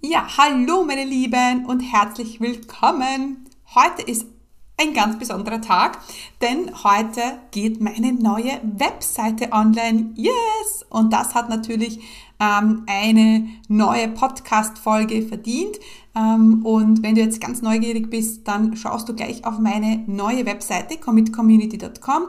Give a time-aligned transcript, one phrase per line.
[0.00, 3.48] Ja, hallo meine Lieben und herzlich willkommen.
[3.74, 4.26] Heute ist
[4.76, 5.98] ein ganz besonderer Tag,
[6.40, 7.20] denn heute
[7.50, 10.12] geht meine neue Webseite online.
[10.14, 10.86] Yes!
[10.88, 11.98] Und das hat natürlich
[12.38, 15.76] ähm, eine neue Podcast-Folge verdient.
[16.14, 20.46] Ähm, und wenn du jetzt ganz neugierig bist, dann schaust du gleich auf meine neue
[20.46, 22.28] Webseite commitcommunity.com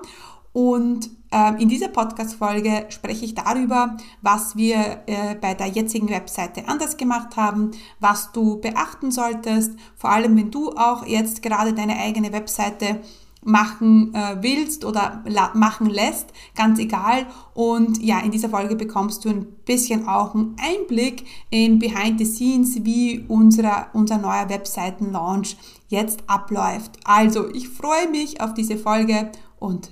[0.53, 6.67] und ähm, in dieser Podcast-Folge spreche ich darüber, was wir äh, bei der jetzigen Webseite
[6.67, 11.97] anders gemacht haben, was du beachten solltest, vor allem wenn du auch jetzt gerade deine
[11.97, 13.01] eigene Webseite
[13.43, 15.23] machen äh, willst oder
[15.53, 17.25] machen lässt, ganz egal.
[17.53, 22.25] Und ja, in dieser Folge bekommst du ein bisschen auch einen Einblick in Behind the
[22.25, 25.55] Scenes, wie unsere, unser neuer Webseiten-Launch
[25.87, 26.99] jetzt abläuft.
[27.05, 29.91] Also, ich freue mich auf diese Folge und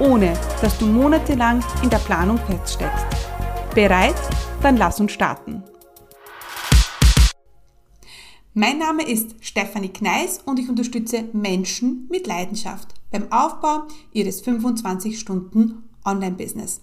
[0.00, 3.06] ohne dass du monatelang in der Planung feststeckst.
[3.74, 4.16] Bereit?
[4.62, 5.62] Dann lass uns starten.
[8.52, 15.84] Mein Name ist Stefanie Kneis und ich unterstütze Menschen mit Leidenschaft beim Aufbau ihres 25-Stunden
[16.04, 16.80] Online-Business.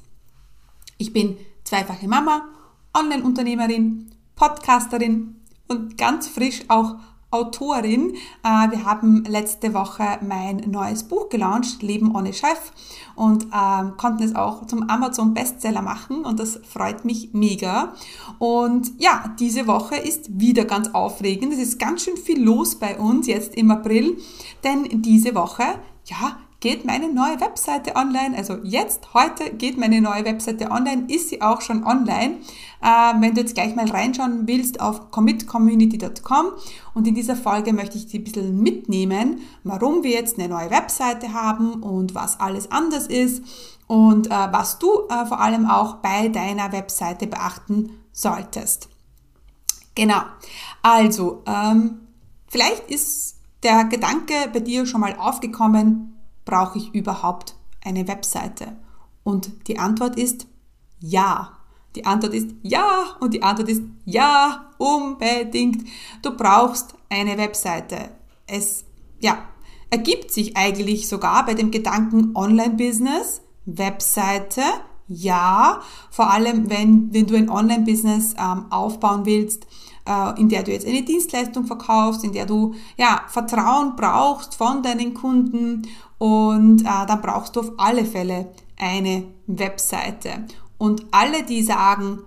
[0.97, 2.47] Ich bin zweifache Mama,
[2.93, 5.35] Online-Unternehmerin, Podcasterin
[5.67, 6.95] und ganz frisch auch
[7.29, 8.15] Autorin.
[8.43, 12.71] Äh, wir haben letzte Woche mein neues Buch gelauncht, Leben ohne Chef,
[13.15, 17.93] und ähm, konnten es auch zum Amazon Bestseller machen und das freut mich mega.
[18.39, 21.53] Und ja, diese Woche ist wieder ganz aufregend.
[21.53, 24.17] Es ist ganz schön viel los bei uns jetzt im April,
[24.63, 25.63] denn diese Woche,
[26.05, 28.35] ja, geht meine neue Webseite online.
[28.35, 32.37] Also jetzt, heute geht meine neue Webseite online, ist sie auch schon online.
[32.81, 36.47] Äh, wenn du jetzt gleich mal reinschauen willst auf commitcommunity.com
[36.93, 40.71] und in dieser Folge möchte ich dich ein bisschen mitnehmen, warum wir jetzt eine neue
[40.71, 43.43] Webseite haben und was alles anders ist
[43.85, 48.89] und äh, was du äh, vor allem auch bei deiner Webseite beachten solltest.
[49.95, 50.21] Genau.
[50.81, 52.01] Also, ähm,
[52.47, 56.16] vielleicht ist der Gedanke bei dir schon mal aufgekommen,
[56.47, 58.75] brauche ich überhaupt eine Webseite?
[59.23, 60.47] Und die Antwort ist
[60.99, 61.51] ja.
[61.95, 65.87] Die Antwort ist ja und die Antwort ist ja, unbedingt.
[66.21, 68.11] Du brauchst eine Webseite.
[68.47, 68.85] Es,
[69.19, 69.39] ja,
[69.89, 74.61] ergibt sich eigentlich sogar bei dem Gedanken Online-Business, Webseite,
[75.07, 79.67] ja, vor allem wenn, wenn du ein Online-Business ähm, aufbauen willst,
[80.37, 85.13] in der du jetzt eine Dienstleistung verkaufst, in der du ja Vertrauen brauchst von deinen
[85.13, 85.87] Kunden
[86.17, 90.45] und äh, dann brauchst du auf alle Fälle eine Webseite.
[90.77, 92.19] Und alle, die sagen,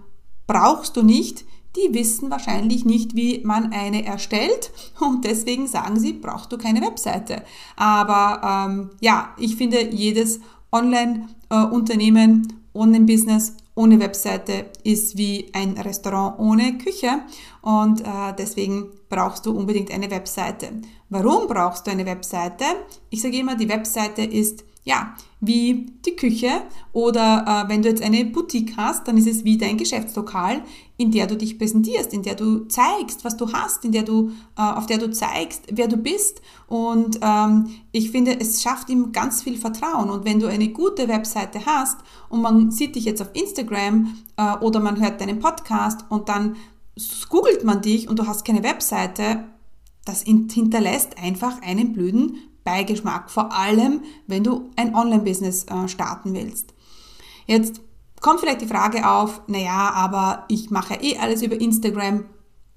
[0.47, 1.45] brauchst du nicht,
[1.77, 6.81] die wissen wahrscheinlich nicht, wie man eine erstellt und deswegen sagen sie, brauchst du keine
[6.83, 7.45] Webseite.
[7.77, 10.41] Aber ähm, ja, ich finde, jedes
[10.73, 17.23] Online-Unternehmen, äh, Online-Business ohne Webseite ist wie ein Restaurant ohne Küche
[17.63, 20.73] und äh, deswegen brauchst du unbedingt eine Webseite.
[21.09, 22.65] Warum brauchst du eine Webseite?
[23.09, 26.51] Ich sage immer, die Webseite ist ja, wie die Küche
[26.93, 30.63] oder äh, wenn du jetzt eine Boutique hast, dann ist es wie dein Geschäftslokal,
[30.97, 34.33] in der du dich präsentierst, in der du zeigst, was du hast, in der du,
[34.59, 36.43] äh, auf der du zeigst, wer du bist.
[36.67, 40.11] Und ähm, ich finde, es schafft ihm ganz viel Vertrauen.
[40.11, 44.57] Und wenn du eine gute Webseite hast und man sieht dich jetzt auf Instagram äh,
[44.57, 46.57] oder man hört deinen Podcast und dann
[47.29, 49.45] googelt man dich und du hast keine Webseite,
[50.05, 56.73] das hinterlässt einfach einen blöden Beigeschmack, vor allem wenn du ein Online-Business äh, starten willst.
[57.47, 57.81] Jetzt
[58.21, 62.27] kommt vielleicht die Frage auf, naja, aber ich mache eh alles über Instagram.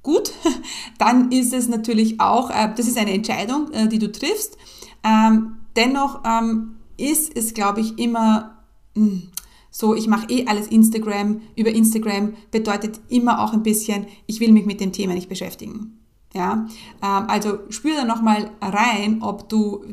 [0.02, 0.32] Gut,
[0.98, 4.58] dann ist es natürlich auch, äh, das ist eine Entscheidung, äh, die du triffst.
[5.04, 8.64] Ähm, dennoch ähm, ist es, glaube ich, immer
[8.96, 9.30] hm,
[9.70, 14.52] so, ich mache eh alles Instagram, über Instagram bedeutet immer auch ein bisschen, ich will
[14.52, 16.03] mich mit dem Thema nicht beschäftigen.
[16.34, 16.66] Ja,
[17.02, 19.86] ähm, also spür da nochmal rein, ob du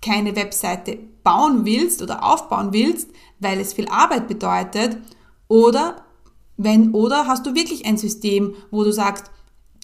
[0.00, 3.10] keine Webseite bauen willst oder aufbauen willst,
[3.40, 4.98] weil es viel Arbeit bedeutet
[5.48, 6.04] oder
[6.56, 9.30] wenn, oder hast du wirklich ein System, wo du sagst,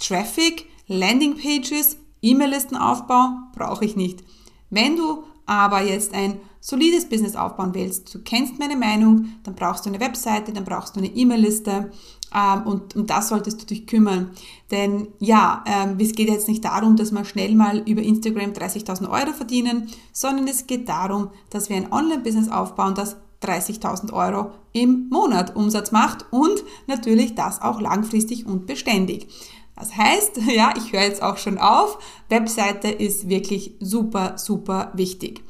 [0.00, 4.24] Traffic, Landingpages, E-Mail-Listenaufbau brauche ich nicht.
[4.70, 9.84] Wenn du aber jetzt ein solides Business aufbauen willst, du kennst meine Meinung, dann brauchst
[9.84, 11.90] du eine Webseite, dann brauchst du eine E-Mail-Liste
[12.34, 14.30] ähm, und um das solltest du dich kümmern.
[14.70, 19.10] Denn ja, ähm, es geht jetzt nicht darum, dass wir schnell mal über Instagram 30.000
[19.10, 25.08] Euro verdienen, sondern es geht darum, dass wir ein Online-Business aufbauen, das 30.000 Euro im
[25.10, 29.28] Monat Umsatz macht und natürlich das auch langfristig und beständig.
[29.76, 31.98] Das heißt, ja, ich höre jetzt auch schon auf,
[32.28, 35.42] Webseite ist wirklich super, super wichtig.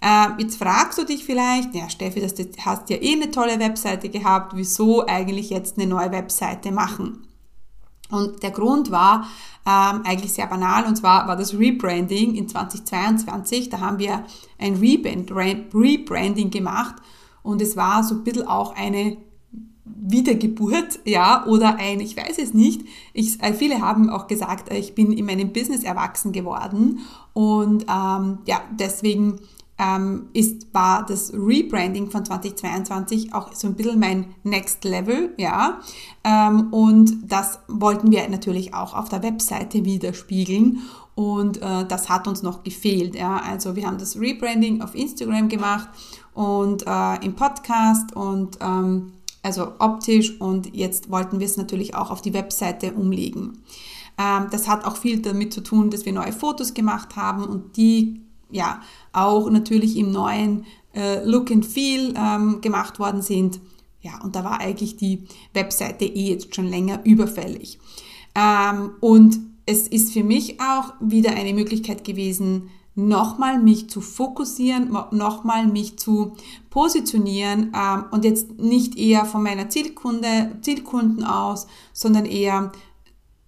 [0.00, 3.58] Äh, jetzt fragst du dich vielleicht, ja Steffi, das, du hast ja eh eine tolle
[3.60, 7.26] Webseite gehabt, wieso eigentlich jetzt eine neue Webseite machen?
[8.10, 9.26] Und der Grund war
[9.64, 13.70] ähm, eigentlich sehr banal und zwar war das Rebranding in 2022.
[13.70, 14.24] Da haben wir
[14.58, 16.96] ein Rebranding gemacht
[17.42, 19.16] und es war so ein bisschen auch eine
[19.96, 22.82] Wiedergeburt, ja, oder ein, ich weiß es nicht.
[23.12, 27.00] Ich, äh, viele haben auch gesagt, äh, ich bin in meinem Business erwachsen geworden
[27.32, 29.40] und ähm, ja, deswegen
[29.78, 35.80] ähm, ist, war das Rebranding von 2022 auch so ein bisschen mein Next Level, ja.
[36.24, 40.80] Ähm, und das wollten wir natürlich auch auf der Webseite widerspiegeln.
[41.14, 43.14] Und äh, das hat uns noch gefehlt.
[43.16, 43.36] Ja.
[43.36, 45.88] Also wir haben das Rebranding auf Instagram gemacht
[46.32, 49.12] und äh, im Podcast und ähm,
[49.42, 53.58] also optisch und jetzt wollten wir es natürlich auch auf die Webseite umlegen.
[54.18, 57.76] Ähm, das hat auch viel damit zu tun, dass wir neue Fotos gemacht haben und
[57.76, 58.80] die ja
[59.12, 63.60] auch natürlich im neuen äh, Look and Feel ähm, gemacht worden sind.
[64.00, 65.24] Ja, und da war eigentlich die
[65.54, 67.78] Webseite eh jetzt schon länger überfällig.
[68.34, 74.96] Ähm, und es ist für mich auch wieder eine Möglichkeit gewesen, nochmal mich zu fokussieren,
[75.12, 76.34] nochmal mich zu
[76.70, 82.72] positionieren ähm, und jetzt nicht eher von meiner Zielkunde, Zielkunden aus, sondern eher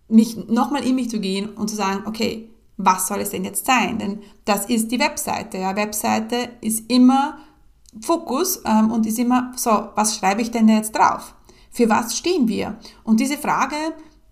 [0.09, 3.67] mich nochmal in mich zu gehen und zu sagen, okay, was soll es denn jetzt
[3.67, 3.99] sein?
[3.99, 5.59] Denn das ist die Webseite.
[5.59, 7.39] Ja, Webseite ist immer
[8.01, 11.35] Fokus ähm, und ist immer so, was schreibe ich denn jetzt drauf?
[11.71, 12.79] Für was stehen wir?
[13.05, 13.77] Und diese Frage,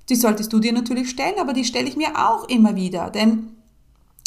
[0.08, 3.56] die solltest du dir natürlich stellen, aber die stelle ich mir auch immer wieder, denn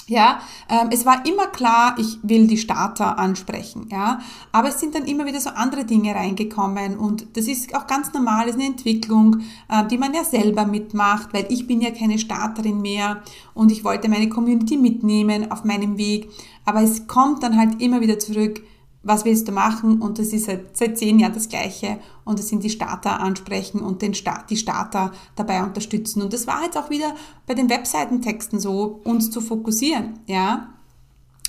[0.08, 4.20] ja, ähm, es war immer klar, ich will die Starter ansprechen, ja,
[4.52, 8.14] aber es sind dann immer wieder so andere Dinge reingekommen und das ist auch ganz
[8.14, 12.20] normal, ist eine Entwicklung, äh, die man ja selber mitmacht, weil ich bin ja keine
[12.20, 13.24] Starterin mehr
[13.56, 16.30] und ich wollte meine Community mitnehmen auf meinem Weg,
[16.66, 18.62] aber es kommt dann halt immer wieder zurück,
[19.06, 20.02] was willst du machen?
[20.02, 22.00] Und das ist seit, seit zehn Jahren das Gleiche.
[22.26, 26.24] Und das sind die Starter ansprechen und den Start, die Starter dabei unterstützen.
[26.24, 27.16] Und das war jetzt auch wieder
[27.46, 30.20] bei den Webseitentexten so, uns zu fokussieren.
[30.26, 30.70] Ja,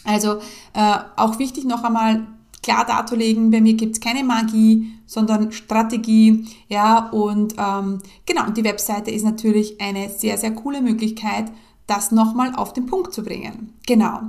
[0.05, 0.37] also
[0.75, 2.27] äh, auch wichtig noch einmal
[2.63, 6.45] klar darzulegen, bei mir gibt's keine Magie, sondern Strategie.
[6.69, 11.53] Ja, und ähm, genau, und die Webseite ist natürlich eine sehr, sehr coole Möglichkeit,
[11.87, 13.73] das nochmal auf den Punkt zu bringen.
[13.87, 14.21] Genau.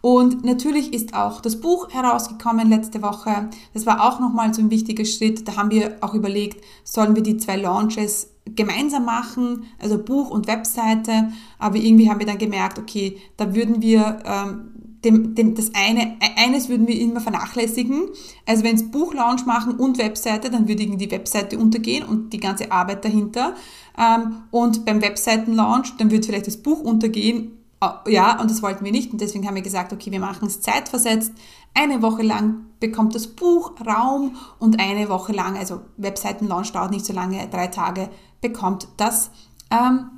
[0.00, 3.50] Und natürlich ist auch das Buch herausgekommen letzte Woche.
[3.74, 5.46] Das war auch nochmal so ein wichtiger Schritt.
[5.48, 10.46] Da haben wir auch überlegt, sollen wir die zwei Launches gemeinsam machen, also Buch und
[10.46, 11.32] Webseite.
[11.58, 14.70] Aber irgendwie haben wir dann gemerkt, okay, da würden wir ähm,
[15.04, 18.08] dem, dem, das eine, eines würden wir immer vernachlässigen.
[18.46, 22.70] Also wenn es Buchlaunch machen und Webseite, dann würde die Webseite untergehen und die ganze
[22.70, 23.54] Arbeit dahinter.
[23.98, 27.58] Ähm, und beim Webseitenlaunch, dann würde vielleicht das Buch untergehen.
[27.80, 29.12] Äh, ja, und das wollten wir nicht.
[29.12, 31.32] Und deswegen haben wir gesagt, okay, wir machen es zeitversetzt.
[31.72, 37.06] Eine Woche lang bekommt das Buch Raum und eine Woche lang, also Webseitenlaunch dauert nicht
[37.06, 38.10] so lange, drei Tage,
[38.40, 39.30] bekommt das
[39.70, 40.10] ähm,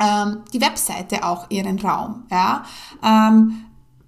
[0.00, 2.24] ähm, die Webseite auch ihren Raum.
[2.30, 2.64] Ja?
[3.02, 3.65] Ähm,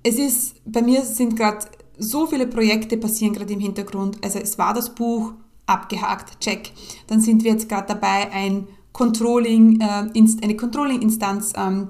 [0.08, 1.66] es ist, bei mir sind gerade
[1.98, 4.18] so viele Projekte passieren gerade im Hintergrund.
[4.24, 5.32] Also es war das Buch
[5.66, 6.72] abgehakt, check.
[7.08, 10.10] Dann sind wir jetzt gerade dabei, ein Controlling, äh,
[10.42, 11.88] eine Controlling-Instanz ähm,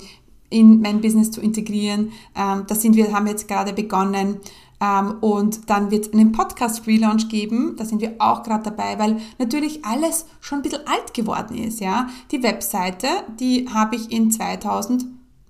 [0.50, 2.10] in mein Business zu integrieren.
[2.34, 4.38] Ähm, das sind wir, haben jetzt gerade begonnen.
[4.80, 7.76] Ähm, und dann wird es einen Podcast-Relaunch geben.
[7.76, 11.80] Da sind wir auch gerade dabei, weil natürlich alles schon ein bisschen alt geworden ist.
[11.80, 12.08] Ja?
[12.32, 13.08] Die Webseite,
[13.38, 14.30] die habe ich in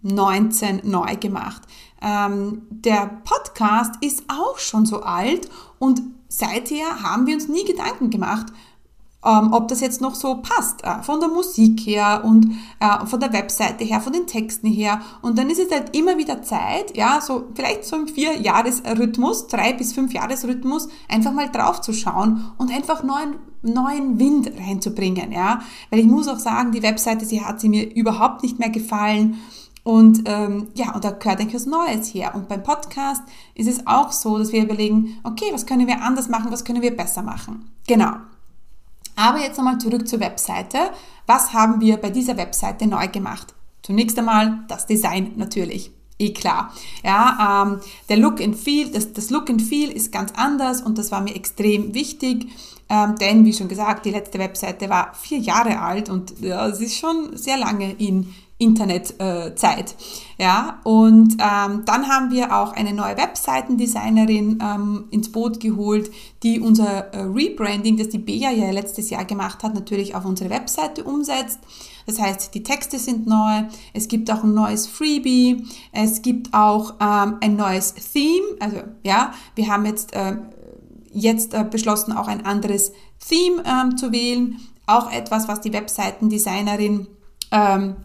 [0.02, 1.62] 2019 neu gemacht.
[2.00, 8.11] Ähm, der Podcast ist auch schon so alt und seither haben wir uns nie Gedanken
[8.11, 8.47] gemacht,
[9.25, 13.19] ähm, ob das jetzt noch so passt, äh, von der Musik her und äh, von
[13.19, 15.00] der Webseite her, von den Texten her.
[15.23, 19.73] Und dann ist es halt immer wieder Zeit, ja, so vielleicht so im Vier-Jahres-Rhythmus, drei
[19.73, 25.62] bis fünf Jahres-Rhythmus, einfach mal drauf zu schauen und einfach neuen, neuen Wind reinzubringen, ja.
[25.90, 29.38] Weil ich muss auch sagen, die Webseite, sie hat sie mir überhaupt nicht mehr gefallen.
[29.88, 32.35] Und ähm, ja, und da gehört eigentlich was Neues her.
[32.35, 33.23] Und beim Podcast
[33.54, 36.83] ist es auch so, dass wir überlegen, okay, was können wir anders machen, was können
[36.83, 37.71] wir besser machen.
[37.87, 38.12] Genau.
[39.16, 40.76] Aber jetzt nochmal zurück zur Webseite.
[41.25, 43.54] Was haben wir bei dieser Webseite neu gemacht?
[43.83, 45.90] Zunächst einmal das Design natürlich.
[46.18, 46.71] eh klar.
[47.02, 47.80] Ja, ähm,
[48.11, 51.23] der Look and Feel, das, das Look and Feel ist ganz anders und das war
[51.23, 52.47] mir extrem wichtig.
[52.90, 56.83] Ähm, denn, wie schon gesagt, die letzte Webseite war vier Jahre alt und ja, es
[56.83, 59.91] ist schon sehr lange in Internetzeit.
[60.38, 66.11] Äh, ja, und ähm, dann haben wir auch eine neue Webseitendesignerin ähm, ins Boot geholt,
[66.43, 70.50] die unser äh, Rebranding, das die Bea ja letztes Jahr gemacht hat, natürlich auf unsere
[70.50, 71.61] Webseite umsetzt.
[72.07, 73.62] Das heißt, die Texte sind neu,
[73.93, 78.57] es gibt auch ein neues Freebie, es gibt auch ähm, ein neues Theme.
[78.59, 80.37] Also ja, wir haben jetzt, äh,
[81.12, 84.59] jetzt äh, beschlossen, auch ein anderes Theme ähm, zu wählen.
[84.87, 87.07] Auch etwas, was die Webseitendesignerin
[87.53, 87.97] ähm,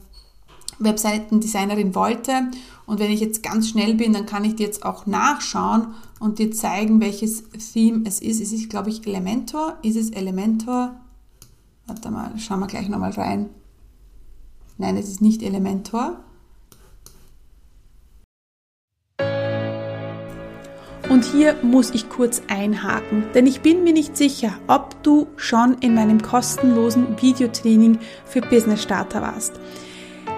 [0.83, 2.49] Webseitendesignerin wollte.
[2.85, 6.39] Und wenn ich jetzt ganz schnell bin, dann kann ich dir jetzt auch nachschauen und
[6.39, 8.41] dir zeigen, welches Theme es ist.
[8.41, 9.77] Es ist, glaube ich, Elementor.
[9.81, 10.95] Ist es Elementor?
[11.87, 13.49] Warte mal, schauen wir gleich nochmal rein.
[14.77, 16.23] Nein, es ist nicht Elementor.
[21.09, 25.75] Und hier muss ich kurz einhaken, denn ich bin mir nicht sicher, ob du schon
[25.79, 29.59] in meinem kostenlosen Videotraining für Business Starter warst.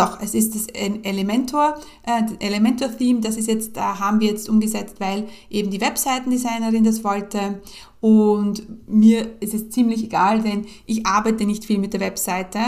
[0.00, 4.96] Doch, es ist das Elementor, äh, Elementor-Theme, das ist jetzt, da haben wir jetzt umgesetzt,
[4.98, 7.60] weil eben die Webseitendesignerin das wollte
[8.00, 12.58] und mir ist es ziemlich egal, denn ich arbeite nicht viel mit der Webseite.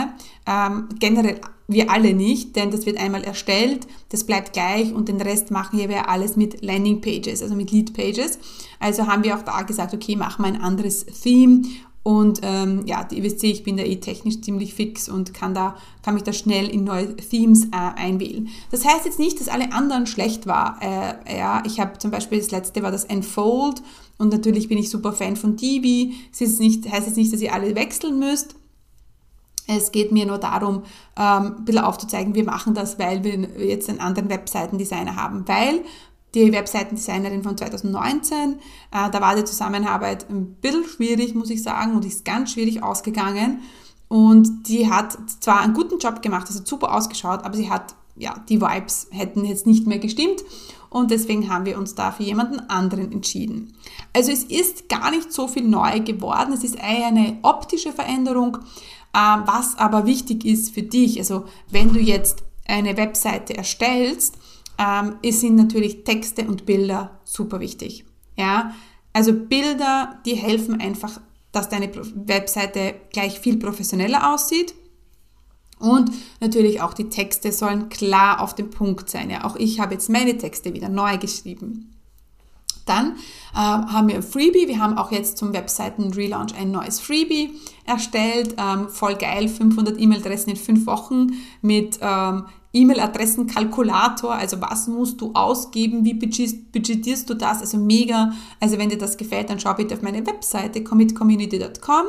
[0.45, 5.21] Ähm, generell wir alle nicht, denn das wird einmal erstellt, das bleibt gleich und den
[5.21, 8.37] Rest machen wir alles mit Landing Pages, also mit Lead Pages.
[8.79, 11.63] Also haben wir auch da gesagt, okay, machen wir ein anderes Theme
[12.03, 15.77] und ähm, ja, ihr wisst, ich bin da eh technisch ziemlich fix und kann, da,
[16.03, 18.49] kann mich da schnell in neue Themes äh, einwählen.
[18.71, 20.79] Das heißt jetzt nicht, dass alle anderen schlecht war.
[20.81, 23.81] Äh, ja, ich habe zum Beispiel das letzte war das Enfold
[24.17, 26.15] und natürlich bin ich super Fan von Divi.
[26.33, 28.55] Es ist nicht, heißt jetzt nicht, dass ihr alle wechseln müsst.
[29.65, 30.83] Es geht mir nur darum,
[31.17, 35.47] ähm, ein bisschen aufzuzeigen, wir machen das, weil wir jetzt einen anderen Webseitendesigner haben.
[35.47, 35.85] Weil
[36.33, 38.55] die Webseitendesignerin von 2019.
[38.91, 42.83] Äh, da war die Zusammenarbeit ein bisschen schwierig, muss ich sagen, und ist ganz schwierig
[42.83, 43.61] ausgegangen.
[44.07, 48.35] Und die hat zwar einen guten Job gemacht, also super ausgeschaut, aber sie hat, ja,
[48.47, 50.43] die Vibes hätten jetzt nicht mehr gestimmt.
[50.89, 53.73] Und deswegen haben wir uns da für jemanden anderen entschieden.
[54.15, 56.53] Also es ist gar nicht so viel neu geworden.
[56.53, 58.59] Es ist eine optische Veränderung,
[59.13, 61.17] äh, was aber wichtig ist für dich.
[61.17, 64.37] Also wenn du jetzt eine Webseite erstellst,
[64.77, 68.05] ähm, sind natürlich Texte und Bilder super wichtig.
[68.35, 68.73] Ja,
[69.13, 74.73] also Bilder, die helfen einfach, dass deine Webseite gleich viel professioneller aussieht.
[75.79, 79.29] Und natürlich auch die Texte sollen klar auf den Punkt sein.
[79.29, 81.93] Ja, auch ich habe jetzt meine Texte wieder neu geschrieben.
[82.85, 83.15] Dann
[83.53, 84.67] äh, haben wir ein Freebie.
[84.67, 87.51] Wir haben auch jetzt zum Webseiten-Relaunch ein neues Freebie
[87.85, 88.55] erstellt.
[88.57, 95.31] Ähm, voll geil, 500 E-Mail-Adressen in fünf Wochen mit ähm, E-Mail-Adressenkalkulator, also was musst du
[95.33, 98.33] ausgeben, wie budgetierst du das, also mega.
[98.59, 102.05] Also wenn dir das gefällt, dann schau bitte auf meine Webseite commitcommunity.com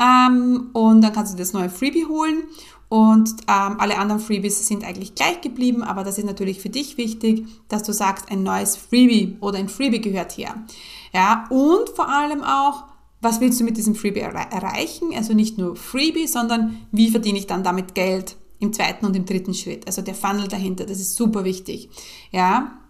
[0.00, 2.44] ähm, und dann kannst du das neue Freebie holen
[2.90, 6.96] und ähm, alle anderen Freebies sind eigentlich gleich geblieben, aber das ist natürlich für dich
[6.96, 10.56] wichtig, dass du sagst, ein neues Freebie oder ein Freebie gehört her.
[11.14, 12.84] Ja, und vor allem auch,
[13.20, 15.10] was willst du mit diesem Freebie erreichen?
[15.14, 18.36] Also nicht nur Freebie, sondern wie verdiene ich dann damit Geld?
[18.60, 19.86] Im zweiten und im dritten Schritt.
[19.86, 21.90] Also der Funnel dahinter, das ist super wichtig.
[22.30, 22.80] Ja,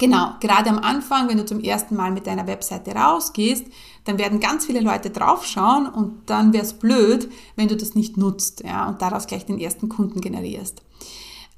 [0.00, 3.66] Genau, gerade am Anfang, wenn du zum ersten Mal mit deiner Webseite rausgehst,
[4.04, 8.16] dann werden ganz viele Leute draufschauen und dann wäre es blöd, wenn du das nicht
[8.16, 10.80] nutzt ja, und daraus gleich den ersten Kunden generierst.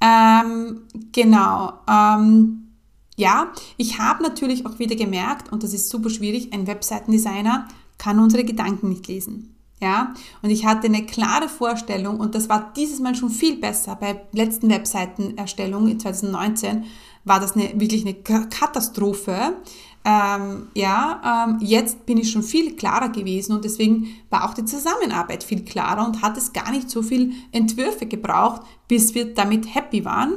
[0.01, 0.81] Ähm,
[1.13, 1.71] genau.
[1.89, 2.73] Ähm,
[3.15, 8.19] ja, ich habe natürlich auch wieder gemerkt, und das ist super schwierig, ein Webseitendesigner kann
[8.19, 9.52] unsere Gedanken nicht lesen.
[9.83, 13.97] Ja, und ich hatte eine klare Vorstellung und das war dieses Mal schon viel besser.
[13.99, 16.85] Bei letzten Webseitenerstellung in 2019
[17.25, 19.57] war das eine, wirklich eine Katastrophe.
[20.05, 24.63] Ähm, ja, ähm, jetzt bin ich schon viel klarer gewesen und deswegen war auch die
[24.63, 29.75] Zusammenarbeit viel klarer und hat es gar nicht so viel Entwürfe gebraucht, bis wir damit
[29.75, 30.35] happy waren.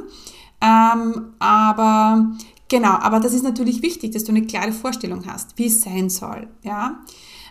[0.59, 2.33] Ähm, aber
[2.67, 6.09] genau, aber das ist natürlich wichtig, dass du eine klare Vorstellung hast, wie es sein
[6.09, 6.49] soll.
[6.63, 6.99] Ja,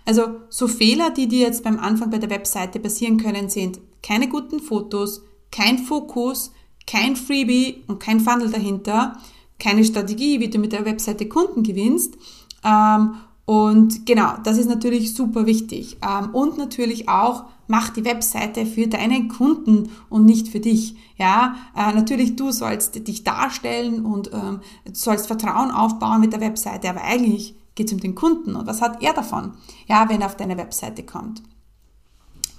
[0.06, 4.28] also so Fehler, die dir jetzt beim Anfang bei der Webseite passieren können, sind keine
[4.28, 6.52] guten Fotos, kein Fokus,
[6.86, 9.18] kein Freebie und kein Funnel dahinter,
[9.58, 12.16] keine Strategie, wie du mit der Webseite Kunden gewinnst.
[12.64, 15.98] Ähm, und genau, das ist natürlich super wichtig.
[16.02, 20.94] Ähm, und natürlich auch, mach die Webseite für deinen Kunden und nicht für dich.
[21.16, 24.60] Ja, äh, natürlich du sollst dich darstellen und ähm,
[24.92, 28.82] sollst Vertrauen aufbauen mit der Webseite, aber eigentlich geht es um den Kunden und was
[28.82, 29.52] hat er davon,
[29.86, 31.42] ja, wenn er auf deine Webseite kommt.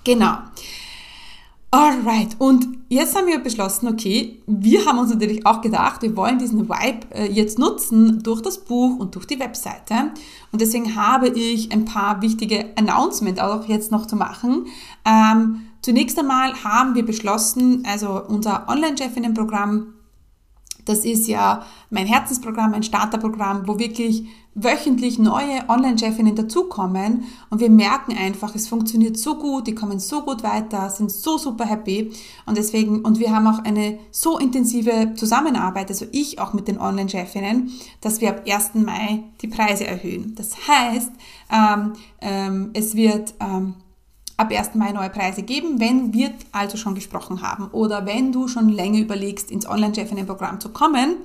[0.06, 0.38] Genau.
[1.70, 6.40] Alright, und jetzt haben wir beschlossen, okay, wir haben uns natürlich auch gedacht, wir wollen
[6.40, 10.12] diesen Vibe äh, jetzt nutzen durch das Buch und durch die Webseite.
[10.54, 14.68] Und deswegen habe ich ein paar wichtige Announcements auch jetzt noch zu machen.
[15.04, 19.94] Ähm, zunächst einmal haben wir beschlossen, also unser Online-Chefinnen-Programm
[20.88, 24.26] das ist ja mein Herzensprogramm, mein Starterprogramm, wo wirklich
[24.56, 30.24] wöchentlich neue Online-Chefinnen dazukommen und wir merken einfach, es funktioniert so gut, die kommen so
[30.24, 32.12] gut weiter, sind so super happy
[32.48, 36.80] und deswegen, und wir haben auch eine so intensive Zusammenarbeit, also ich auch mit den
[36.80, 38.74] Online-Chefinnen, dass wir ab 1.
[38.76, 40.34] Mai die Preise erhöhen.
[40.36, 41.12] Das heißt,
[41.52, 43.76] ähm, ähm, es wird ähm,
[44.38, 44.76] ab 1.
[44.76, 49.00] Mai neue Preise geben, wenn wir also schon gesprochen haben oder wenn du schon länger
[49.00, 51.18] überlegst, ins Online-Chefinnen-Programm zu kommen,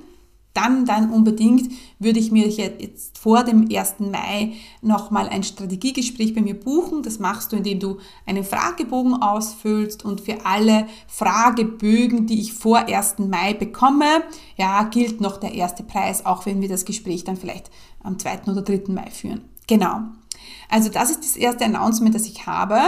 [0.53, 3.95] dann, dann unbedingt würde ich mir jetzt vor dem 1.
[3.99, 7.01] Mai nochmal ein Strategiegespräch bei mir buchen.
[7.01, 12.87] Das machst du, indem du einen Fragebogen ausfüllst und für alle Fragebögen, die ich vor
[12.87, 13.17] 1.
[13.19, 14.23] Mai bekomme,
[14.55, 17.71] ja, gilt noch der erste Preis, auch wenn wir das Gespräch dann vielleicht
[18.03, 18.43] am 2.
[18.51, 18.91] oder 3.
[18.93, 19.41] Mai führen.
[19.65, 20.01] Genau.
[20.69, 22.79] Also das ist das erste Announcement, das ich habe.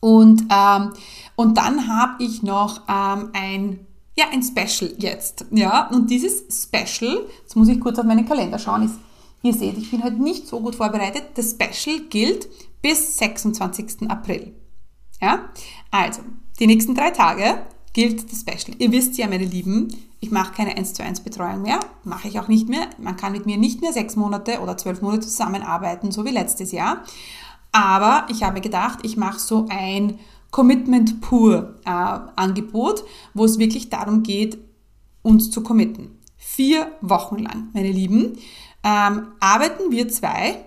[0.00, 0.92] Und, ähm,
[1.36, 5.46] und dann habe ich noch ähm, ein, ja, ein Special jetzt.
[5.50, 8.96] Ja, und dieses Special, jetzt muss ich kurz auf meinen Kalender schauen, ist,
[9.42, 11.24] ihr seht, ich bin heute nicht so gut vorbereitet.
[11.34, 12.48] Das Special gilt
[12.82, 14.10] bis 26.
[14.10, 14.54] April.
[15.20, 15.50] Ja,
[15.92, 16.22] also
[16.58, 18.76] die nächsten drei Tage gilt das Special.
[18.78, 19.88] Ihr wisst ja, meine Lieben,
[20.20, 22.88] ich mache keine 1 zu 1 Betreuung mehr, mache ich auch nicht mehr.
[22.98, 26.72] Man kann mit mir nicht mehr sechs Monate oder zwölf Monate zusammenarbeiten, so wie letztes
[26.72, 27.02] Jahr.
[27.72, 30.18] Aber ich habe gedacht, ich mache so ein
[30.50, 34.58] Commitment pur äh, Angebot, wo es wirklich darum geht,
[35.22, 36.18] uns zu committen.
[36.36, 38.38] Vier Wochen lang, meine Lieben,
[38.84, 40.64] ähm, arbeiten wir zwei,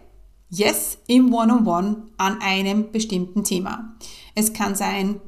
[0.49, 3.95] yes, im One-on-One -on -One an einem bestimmten Thema.
[4.33, 5.21] Es kann sein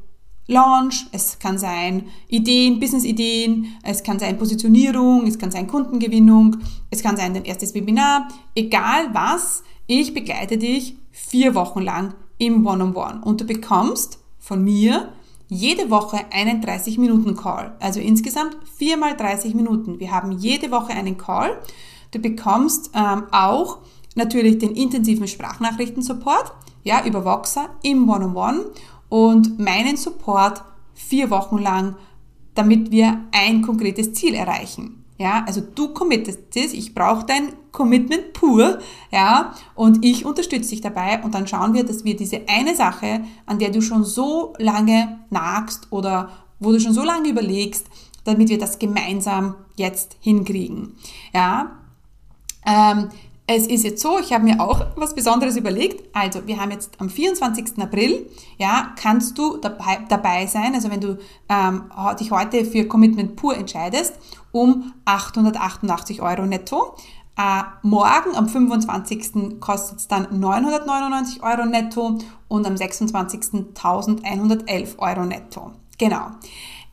[0.47, 6.57] Launch, es kann sein Ideen, Business-Ideen, es kann sein Positionierung, es kann sein Kundengewinnung,
[6.89, 12.65] es kann sein dein erstes Webinar, egal was, ich begleite dich vier Wochen lang im
[12.65, 13.23] One-on-One -on -One.
[13.23, 15.12] und du bekommst von mir
[15.49, 17.75] jede Woche einen 30-Minuten-Call.
[17.79, 19.99] Also insgesamt viermal 30 Minuten.
[19.99, 21.57] Wir haben jede Woche einen Call.
[22.12, 23.79] Du bekommst ähm, auch
[24.15, 26.51] natürlich den intensiven Sprachnachrichten-Support,
[26.83, 28.65] ja, über Voxer im One-on-One -on -One
[29.09, 31.95] und meinen Support vier Wochen lang,
[32.55, 35.05] damit wir ein konkretes Ziel erreichen.
[35.19, 38.77] Ja, also du committest es, ich brauche dein Commitment pur,
[39.11, 43.23] ja, und ich unterstütze dich dabei und dann schauen wir, dass wir diese eine Sache,
[43.47, 47.87] an der du schon so lange nagst oder wo du schon so lange überlegst,
[48.25, 50.95] damit wir das gemeinsam jetzt hinkriegen.
[51.33, 51.71] Ja,
[52.65, 53.09] ähm,
[53.49, 56.13] es ist jetzt so, ich habe mir auch was Besonderes überlegt.
[56.13, 57.79] Also, wir haben jetzt am 24.
[57.81, 61.83] April, ja, kannst du dabei, dabei sein, also wenn du ähm,
[62.19, 64.15] dich heute für Commitment Pur entscheidest,
[64.51, 66.95] um 888 Euro netto.
[67.38, 69.60] Äh, morgen am 25.
[69.62, 72.17] kostet es dann 999 Euro netto
[72.49, 73.75] und am 26.
[73.75, 75.71] 1111 Euro netto.
[75.97, 76.31] Genau.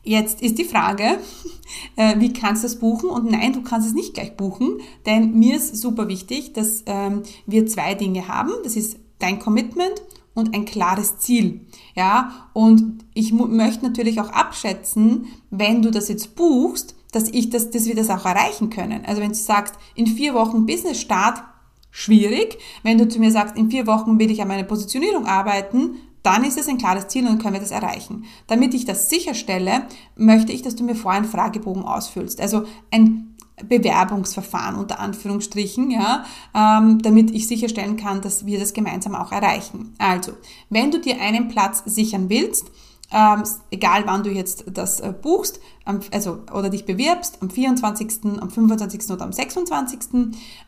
[0.05, 1.17] Jetzt ist die Frage,
[1.97, 3.09] äh, wie kannst du das buchen?
[3.09, 7.23] Und nein, du kannst es nicht gleich buchen, denn mir ist super wichtig, dass ähm,
[7.45, 8.51] wir zwei Dinge haben.
[8.63, 10.01] Das ist dein Commitment
[10.35, 11.61] und ein klares Ziel.
[11.95, 17.71] Ja, und ich möchte natürlich auch abschätzen, wenn du das jetzt buchst, dass ich das,
[17.71, 19.05] dass wir das auch erreichen können.
[19.05, 21.41] Also wenn du sagst, in vier Wochen Business Start,
[21.89, 22.57] schwierig.
[22.83, 26.43] Wenn du zu mir sagst, in vier Wochen will ich an meiner Positionierung arbeiten, dann
[26.43, 28.25] ist es ein klares Ziel und können wir das erreichen.
[28.47, 29.83] Damit ich das sicherstelle,
[30.15, 32.41] möchte ich, dass du mir vorher einen Fragebogen ausfüllst.
[32.41, 39.15] Also ein Bewerbungsverfahren unter Anführungsstrichen, ja, ähm, damit ich sicherstellen kann, dass wir das gemeinsam
[39.15, 39.93] auch erreichen.
[39.97, 40.33] Also,
[40.69, 42.69] wenn du dir einen Platz sichern willst,
[43.11, 48.25] ähm, egal wann du jetzt das äh, buchst, am, also oder dich bewirbst, am 24.,
[48.41, 49.09] am 25.
[49.11, 49.99] oder am 26.,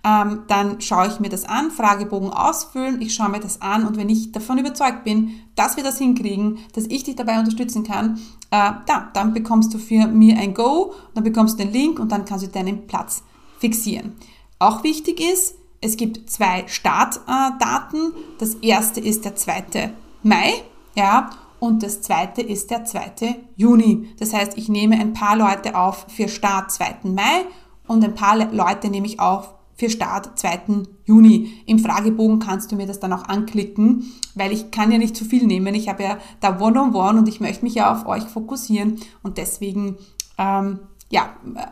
[0.04, 3.98] ähm, dann schaue ich mir das an, Fragebogen ausfüllen, ich schaue mir das an und
[3.98, 8.20] wenn ich davon überzeugt bin, dass wir das hinkriegen, dass ich dich dabei unterstützen kann,
[8.52, 12.12] äh, da, dann bekommst du für mir ein Go, dann bekommst du den Link und
[12.12, 13.24] dann kannst du deinen Platz
[13.60, 14.14] fixieren.
[14.60, 18.14] Auch wichtig ist, es gibt zwei Startdaten.
[18.40, 19.94] Das erste ist der 2.
[20.24, 20.54] Mai,
[20.96, 23.36] ja, und das zweite ist der 2.
[23.56, 24.10] Juni.
[24.20, 26.98] Das heißt, ich nehme ein paar Leute auf für Start 2.
[27.04, 27.46] Mai
[27.88, 30.86] und ein paar Leute nehme ich auf für Start 2.
[31.06, 31.52] Juni.
[31.66, 35.26] Im Fragebogen kannst du mir das dann auch anklicken, weil ich kann ja nicht zu
[35.26, 35.74] viel nehmen.
[35.76, 39.00] Ich habe ja da One-on-One -on -one und ich möchte mich ja auf euch fokussieren
[39.24, 39.98] und deswegen
[40.38, 41.30] ähm, ja,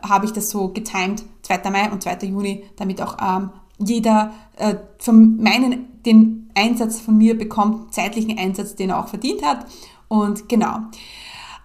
[0.08, 1.70] habe ich das so getimed, 2.
[1.70, 2.26] Mai und 2.
[2.26, 8.74] Juni, damit auch ähm, jeder äh, von meinen, den Einsatz von mir bekommt, zeitlichen Einsatz,
[8.74, 9.66] den er auch verdient hat.
[10.08, 10.78] Und genau.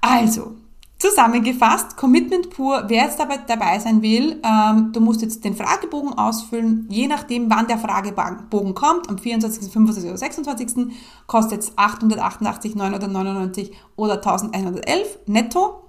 [0.02, 0.56] Also,
[1.02, 6.14] Zusammengefasst, Commitment pur, wer jetzt dabei, dabei sein will, ähm, du musst jetzt den Fragebogen
[6.14, 10.04] ausfüllen, je nachdem, wann der Fragebogen kommt, am 24., 25.
[10.04, 10.94] oder 26.
[11.26, 15.82] kostet es 888, 999 oder 1111 netto.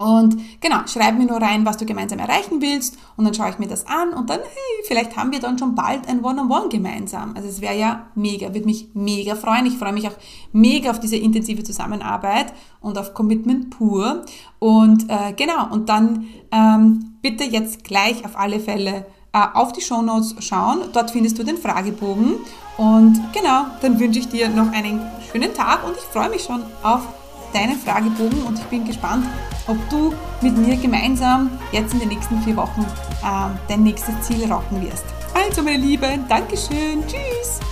[0.00, 3.58] Und genau, schreib mir nur rein, was du gemeinsam erreichen willst und dann schaue ich
[3.58, 6.64] mir das an und dann, hey, vielleicht haben wir dann schon bald ein One-on-One -on
[6.64, 7.34] -One gemeinsam.
[7.36, 9.66] Also es wäre ja mega, würde mich mega freuen.
[9.66, 10.16] Ich freue mich auch
[10.52, 14.24] mega auf diese intensive Zusammenarbeit und auf Commitment pur.
[14.58, 19.82] Und äh, genau, und dann ähm, bitte jetzt gleich auf alle Fälle äh, auf die
[19.82, 20.78] Show Notes schauen.
[20.94, 22.36] Dort findest du den Fragebogen.
[22.78, 26.62] Und genau, dann wünsche ich dir noch einen schönen Tag und ich freue mich schon
[26.82, 27.02] auf
[27.52, 29.26] deinen Fragebogen und ich bin gespannt,
[29.66, 34.50] ob du mit mir gemeinsam jetzt in den nächsten vier Wochen äh, dein nächstes Ziel
[34.50, 35.04] rocken wirst.
[35.34, 37.69] Also meine Lieben, Dankeschön, tschüss!